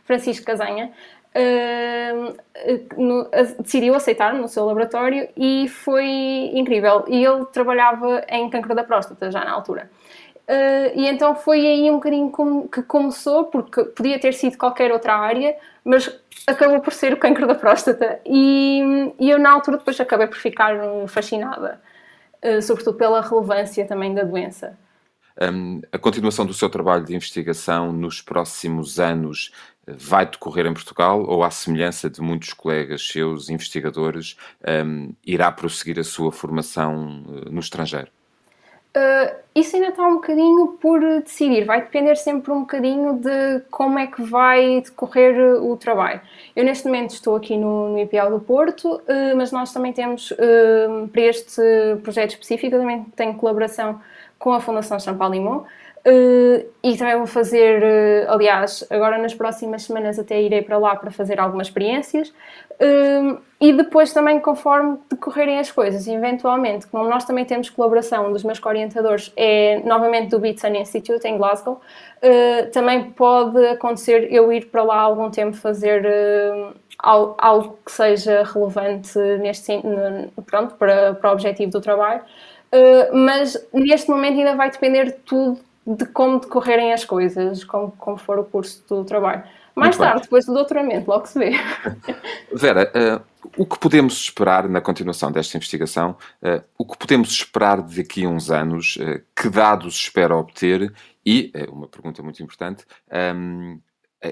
Francisco 0.03 0.45
Casanha 0.45 0.91
no, 2.97 3.27
decidiu 3.59 3.95
aceitar 3.95 4.33
no 4.33 4.47
seu 4.47 4.65
laboratório 4.65 5.27
e 5.35 5.67
foi 5.69 6.51
incrível. 6.53 7.05
E 7.07 7.25
ele 7.25 7.45
trabalhava 7.45 8.23
em 8.29 8.49
câncer 8.49 8.75
da 8.75 8.83
próstata 8.83 9.31
já 9.31 9.43
na 9.43 9.51
altura. 9.51 9.89
E 10.95 11.07
então 11.07 11.35
foi 11.35 11.65
aí 11.65 11.89
um 11.89 11.95
bocadinho 11.95 12.29
com, 12.31 12.67
que 12.67 12.81
começou, 12.81 13.45
porque 13.45 13.83
podia 13.85 14.19
ter 14.19 14.33
sido 14.33 14.57
qualquer 14.57 14.91
outra 14.91 15.15
área, 15.15 15.55
mas 15.89 16.07
acabou 16.45 16.79
por 16.81 16.93
ser 16.93 17.13
o 17.13 17.17
câncer 17.17 17.47
da 17.47 17.55
próstata. 17.55 18.19
E, 18.23 19.11
e 19.19 19.27
eu, 19.27 19.39
na 19.39 19.49
altura, 19.49 19.77
depois 19.77 19.99
acabei 19.99 20.27
por 20.27 20.37
ficar 20.37 20.75
fascinada, 21.07 21.81
uh, 22.45 22.61
sobretudo 22.61 22.95
pela 22.95 23.21
relevância 23.21 23.87
também 23.87 24.13
da 24.13 24.23
doença. 24.23 24.77
Um, 25.41 25.81
a 25.91 25.97
continuação 25.97 26.45
do 26.45 26.53
seu 26.53 26.69
trabalho 26.69 27.03
de 27.03 27.15
investigação 27.15 27.91
nos 27.91 28.21
próximos 28.21 28.99
anos 28.99 29.51
vai 29.87 30.27
decorrer 30.27 30.67
em 30.67 30.73
Portugal 30.73 31.23
ou, 31.23 31.43
à 31.43 31.49
semelhança 31.49 32.07
de 32.07 32.21
muitos 32.21 32.53
colegas 32.53 33.07
seus, 33.07 33.49
investigadores, 33.49 34.37
um, 34.85 35.11
irá 35.25 35.51
prosseguir 35.51 35.97
a 35.97 36.03
sua 36.03 36.31
formação 36.31 37.23
uh, 37.25 37.51
no 37.51 37.61
estrangeiro? 37.61 38.11
Uh, 38.95 39.35
isso 39.59 39.75
ainda 39.75 39.89
está 39.89 40.07
um 40.07 40.15
bocadinho 40.15 40.67
por 40.81 40.99
decidir, 41.21 41.65
vai 41.65 41.81
depender 41.81 42.15
sempre 42.15 42.51
um 42.51 42.61
bocadinho 42.61 43.13
de 43.13 43.61
como 43.69 43.99
é 43.99 44.07
que 44.07 44.21
vai 44.21 44.81
decorrer 44.81 45.61
o 45.63 45.75
trabalho. 45.77 46.21
Eu 46.55 46.63
neste 46.63 46.85
momento 46.85 47.11
estou 47.11 47.35
aqui 47.35 47.57
no, 47.57 47.89
no 47.89 47.99
IPL 47.99 48.29
do 48.29 48.39
Porto, 48.39 48.95
uh, 48.95 49.35
mas 49.35 49.51
nós 49.51 49.71
também 49.71 49.93
temos, 49.93 50.31
uh, 50.31 51.07
para 51.11 51.21
este 51.21 51.61
projeto 52.03 52.31
específico, 52.31 52.77
também 52.77 53.05
tenho 53.15 53.33
colaboração 53.35 53.99
com 54.37 54.53
a 54.53 54.59
Fundação 54.59 54.99
Champalimau, 54.99 55.67
Uh, 56.05 56.65
e 56.81 56.95
também 56.95 57.17
vou 57.17 57.27
fazer, 57.27 57.83
uh, 57.83 58.31
aliás, 58.31 58.85
agora 58.89 59.17
nas 59.17 59.33
próximas 59.33 59.83
semanas 59.83 60.17
até 60.17 60.41
irei 60.41 60.61
para 60.61 60.77
lá 60.77 60.95
para 60.95 61.11
fazer 61.11 61.41
algumas 61.41 61.67
experiências 61.67 62.29
uh, 62.29 63.37
e 63.59 63.73
depois 63.73 64.13
também 64.13 64.39
conforme 64.39 64.97
decorrerem 65.09 65.59
as 65.59 65.69
coisas, 65.69 66.07
eventualmente, 66.07 66.87
como 66.87 67.03
nós 67.09 67.25
também 67.25 67.43
temos 67.43 67.69
colaboração 67.69 68.31
dos 68.31 68.45
meus 68.45 68.63
orientadores 68.63 69.33
é 69.35 69.81
novamente 69.83 70.29
do 70.29 70.39
Beatson 70.39 70.69
Institute 70.69 71.27
em 71.27 71.37
Glasgow, 71.37 71.81
também 72.71 73.11
pode 73.11 73.65
acontecer 73.67 74.31
eu 74.31 74.51
ir 74.51 74.67
para 74.67 74.83
lá 74.83 74.99
algum 74.99 75.29
tempo 75.29 75.55
fazer 75.57 76.05
algo, 76.97 77.35
algo, 77.37 77.79
que 77.85 77.91
seja 77.91 78.43
relevante 78.43 79.17
neste, 79.41 79.81
pronto, 80.45 80.75
para, 80.75 81.13
para 81.15 81.29
o 81.29 81.33
objetivo 81.33 81.71
do 81.71 81.81
trabalho. 81.81 82.21
mas 83.11 83.67
neste 83.73 84.09
momento 84.09 84.37
ainda 84.37 84.55
vai 84.55 84.69
depender 84.69 85.05
de 85.05 85.13
tudo 85.25 85.59
de 85.95 86.05
como 86.05 86.39
decorrerem 86.39 86.93
as 86.93 87.03
coisas, 87.03 87.63
como, 87.63 87.91
como 87.91 88.17
for 88.17 88.37
o 88.37 88.43
curso 88.43 88.83
do 88.87 89.03
trabalho. 89.03 89.43
Mais 89.75 89.95
Muito 89.95 89.99
tarde, 89.99 90.15
bem. 90.15 90.23
depois 90.23 90.45
do 90.45 90.53
doutoramento, 90.53 91.09
logo 91.09 91.25
se 91.25 91.39
vê. 91.39 91.51
Vera, 92.53 92.91
uh, 92.93 93.51
o 93.57 93.65
que 93.65 93.79
podemos 93.79 94.13
esperar 94.13 94.67
na 94.67 94.81
continuação 94.81 95.31
desta 95.31 95.57
investigação? 95.57 96.15
Uh, 96.41 96.63
o 96.77 96.85
que 96.85 96.97
podemos 96.97 97.29
esperar 97.29 97.81
daqui 97.81 98.25
a 98.25 98.29
uns 98.29 98.51
anos? 98.51 98.97
Uh, 98.97 99.21
que 99.35 99.49
dados 99.49 99.95
espera 99.95 100.35
obter? 100.35 100.93
E, 101.25 101.51
uma 101.71 101.87
pergunta 101.87 102.21
muito 102.23 102.41
importante, 102.41 102.85
um, 103.35 103.79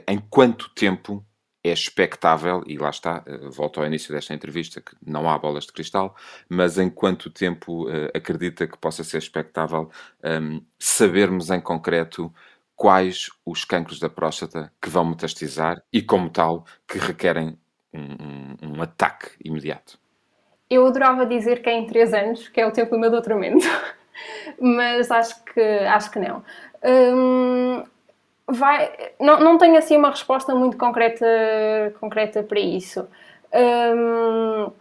em 0.08 0.20
quanto 0.30 0.70
tempo 0.74 1.24
é 1.68 1.74
expectável, 1.74 2.64
e 2.66 2.78
lá 2.78 2.90
está, 2.90 3.24
volto 3.50 3.80
ao 3.80 3.86
início 3.86 4.14
desta 4.14 4.34
entrevista, 4.34 4.82
que 4.82 4.96
não 5.06 5.30
há 5.30 5.38
bolas 5.38 5.66
de 5.66 5.74
cristal, 5.74 6.16
mas 6.50 6.78
em 6.78 6.90
quanto 6.90 7.30
tempo 7.30 7.88
acredita 8.14 8.68
que 8.68 8.78
possa 8.78 9.04
ser 9.04 9.18
expectável 9.18 9.90
um, 10.24 10.62
sabermos 10.80 11.50
em 11.50 11.60
concreto 11.60 12.34
quais 12.78 13.32
os 13.44 13.66
cancros 13.66 14.00
da 14.00 14.08
próstata 14.08 14.72
que 14.80 14.90
vão 14.90 15.04
metastizar 15.04 15.82
e, 15.92 16.02
como 16.02 16.30
tal, 16.30 16.64
que 16.88 17.00
requerem 17.00 17.58
um, 17.92 18.00
um, 18.00 18.78
um 18.78 18.82
ataque 18.82 19.32
imediato? 19.44 19.98
Eu 20.70 20.86
adorava 20.86 21.26
dizer 21.26 21.62
que 21.62 21.70
é 21.70 21.74
em 21.74 21.88
3 21.88 22.14
anos, 22.14 22.48
que 22.48 22.62
é 22.62 22.68
o 22.68 22.72
tempo 22.72 22.92
do 22.92 23.00
meu 23.00 23.10
doutoramento, 23.10 23.66
mas 24.62 25.10
acho 25.10 25.44
que, 25.44 25.60
acho 25.60 26.12
que 26.12 26.20
não. 26.20 26.44
Hum, 26.84 27.47
vai, 28.48 28.90
não, 29.20 29.40
não 29.40 29.58
tenho 29.58 29.78
assim 29.78 29.98
uma 29.98 30.10
resposta 30.10 30.56
muito 30.56 30.78
concreta, 30.78 31.26
concreta 32.00 32.44
para 32.44 32.60
isso. 32.60 33.08
Hum, 33.54 34.72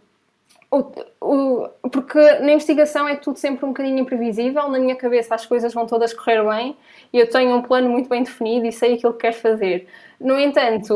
o, 0.69 0.83
o, 1.21 1.69
porque 1.89 2.19
na 2.39 2.51
investigação 2.51 3.07
é 3.07 3.15
tudo 3.15 3.37
sempre 3.37 3.65
um 3.65 3.69
bocadinho 3.69 3.99
imprevisível. 3.99 4.69
Na 4.69 4.79
minha 4.79 4.95
cabeça 4.95 5.35
as 5.35 5.45
coisas 5.45 5.73
vão 5.73 5.85
todas 5.85 6.13
correr 6.13 6.43
bem 6.43 6.77
e 7.11 7.19
eu 7.19 7.29
tenho 7.29 7.55
um 7.55 7.61
plano 7.61 7.89
muito 7.89 8.09
bem 8.09 8.23
definido 8.23 8.65
e 8.65 8.71
sei 8.71 8.95
aquilo 8.95 9.13
que 9.13 9.19
quero 9.19 9.35
fazer. 9.35 9.87
No 10.19 10.39
entanto, 10.39 10.93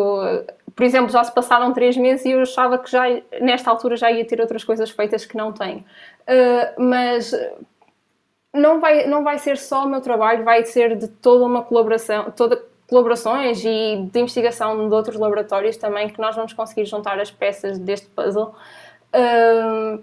por 0.75 0.83
exemplo, 0.83 1.09
já 1.09 1.23
se 1.23 1.33
passaram 1.33 1.73
três 1.73 1.95
meses 1.95 2.25
e 2.25 2.31
eu 2.31 2.41
achava 2.41 2.77
que 2.77 2.89
já 2.89 3.03
nesta 3.41 3.69
altura 3.69 3.95
já 3.95 4.11
ia 4.11 4.25
ter 4.25 4.41
outras 4.41 4.63
coisas 4.63 4.89
feitas 4.89 5.25
que 5.25 5.37
não 5.37 5.51
tenho. 5.53 5.79
Uh, 6.27 6.81
mas 6.81 7.33
não 8.53 8.79
vai, 8.79 9.05
não 9.07 9.23
vai 9.23 9.37
ser 9.37 9.57
só 9.57 9.85
o 9.85 9.89
meu 9.89 10.01
trabalho, 10.01 10.43
vai 10.43 10.63
ser 10.65 10.97
de 10.97 11.07
toda 11.07 11.45
uma 11.45 11.63
colaboração, 11.63 12.31
toda 12.31 12.61
colaborações 12.87 13.63
e 13.63 14.09
de 14.11 14.19
investigação 14.19 14.89
de 14.89 14.93
outros 14.93 15.17
laboratórios 15.17 15.77
também 15.77 16.09
que 16.09 16.19
nós 16.19 16.35
vamos 16.35 16.51
conseguir 16.51 16.85
juntar 16.85 17.17
as 17.19 17.31
peças 17.31 17.79
deste 17.79 18.07
puzzle 18.07 18.53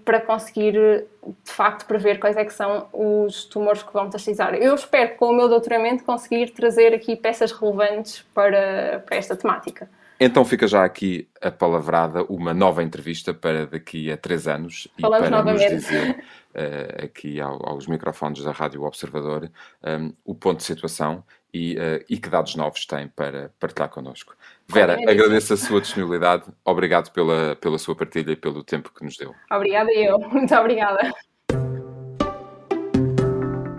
para 0.05 0.21
conseguir 0.21 0.73
de 0.73 1.53
facto 1.53 1.87
prever 1.87 2.19
quais 2.19 2.37
é 2.37 2.45
que 2.45 2.53
são 2.53 2.89
os 2.93 3.45
tumores 3.45 3.83
que 3.83 3.93
vão 3.93 4.05
metastizar. 4.05 4.55
Eu 4.55 4.75
espero 4.75 5.17
com 5.17 5.27
o 5.27 5.33
meu 5.33 5.49
doutoramento 5.49 6.05
conseguir 6.05 6.51
trazer 6.51 6.95
aqui 6.95 7.17
peças 7.17 7.53
relevantes 7.53 8.25
para, 8.35 9.03
para 9.07 9.17
esta 9.17 9.37
temática. 9.37 9.89
Então 10.21 10.45
fica 10.45 10.67
já 10.67 10.85
aqui 10.85 11.29
a 11.41 11.51
palavrada, 11.51 12.25
uma 12.25 12.53
nova 12.53 12.83
entrevista 12.83 13.33
para 13.33 13.67
daqui 13.67 14.11
a 14.11 14.17
três 14.17 14.49
anos 14.49 14.89
Falamos 15.01 15.27
e 15.27 15.31
para 15.31 15.37
novamente. 15.39 15.75
nos 15.75 15.85
dizer 15.85 16.25
uh, 16.55 17.05
aqui 17.05 17.41
ao, 17.41 17.69
aos 17.69 17.87
microfones 17.87 18.43
da 18.43 18.51
Rádio 18.51 18.83
Observador 18.83 19.49
um, 19.85 20.13
o 20.25 20.35
ponto 20.35 20.59
de 20.59 20.65
situação 20.65 21.23
e, 21.55 21.77
uh, 21.77 22.05
e, 22.09 22.19
que 22.19 22.29
dados 22.29 22.57
novos 22.57 22.85
tem 22.85 23.07
para 23.09 23.53
partilhar 23.61 23.89
connosco. 23.91 24.35
Vera, 24.67 24.95
agradeço 25.09 25.55
a 25.55 25.57
sua 25.57 25.81
disponibilidade, 25.81 26.45
obrigado 26.65 27.13
pela, 27.13 27.55
pela 27.57 27.79
sua 27.79 27.95
partilha 27.95 28.33
e 28.33 28.37
pelo 28.37 28.65
tempo 28.65 28.93
que 28.93 29.05
nos 29.05 29.17
deu. 29.17 29.33
Obrigada 29.51 29.91
eu, 29.93 30.19
muito 30.31 30.53
obrigada. 30.55 31.13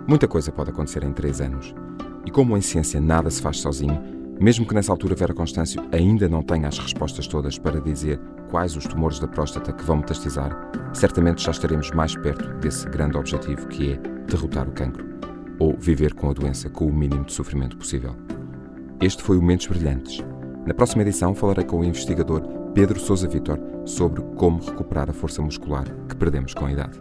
Muita 0.08 0.26
coisa 0.26 0.50
pode 0.50 0.70
acontecer 0.70 1.04
em 1.04 1.12
três 1.12 1.40
anos. 1.40 1.74
E 2.26 2.30
como 2.30 2.56
em 2.56 2.60
ciência 2.60 3.00
nada 3.00 3.30
se 3.30 3.40
faz 3.40 3.58
sozinho, 3.58 4.19
mesmo 4.40 4.66
que 4.66 4.74
nessa 4.74 4.90
altura 4.90 5.14
Vera 5.14 5.34
Constâncio 5.34 5.86
ainda 5.92 6.26
não 6.28 6.42
tenha 6.42 6.66
as 6.66 6.78
respostas 6.78 7.26
todas 7.26 7.58
para 7.58 7.80
dizer 7.80 8.18
quais 8.50 8.74
os 8.74 8.86
tumores 8.86 9.18
da 9.18 9.28
próstata 9.28 9.70
que 9.70 9.84
vão 9.84 9.98
metastizar, 9.98 10.70
certamente 10.94 11.44
já 11.44 11.50
estaremos 11.50 11.90
mais 11.90 12.16
perto 12.16 12.48
desse 12.54 12.88
grande 12.88 13.18
objetivo 13.18 13.68
que 13.68 13.92
é 13.92 13.96
derrotar 14.26 14.66
o 14.66 14.72
cancro 14.72 15.06
ou 15.58 15.76
viver 15.78 16.14
com 16.14 16.30
a 16.30 16.32
doença 16.32 16.70
com 16.70 16.86
o 16.86 16.92
mínimo 16.92 17.24
de 17.26 17.34
sofrimento 17.34 17.76
possível. 17.76 18.16
Este 19.00 19.22
foi 19.22 19.36
o 19.36 19.42
Mentes 19.42 19.66
Brilhantes. 19.66 20.24
Na 20.66 20.72
próxima 20.72 21.02
edição 21.02 21.34
falarei 21.34 21.64
com 21.64 21.80
o 21.80 21.84
investigador 21.84 22.40
Pedro 22.74 22.98
Sousa 22.98 23.28
Vitor 23.28 23.58
sobre 23.84 24.22
como 24.36 24.64
recuperar 24.64 25.10
a 25.10 25.12
força 25.12 25.42
muscular 25.42 25.84
que 26.08 26.16
perdemos 26.16 26.54
com 26.54 26.64
a 26.64 26.72
idade. 26.72 26.98